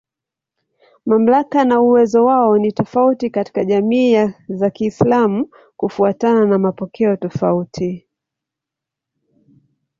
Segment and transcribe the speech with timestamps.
[1.05, 8.07] Mamlaka na uwezo wao ni tofauti katika jamii za Kiislamu kufuatana na mapokeo tofauti.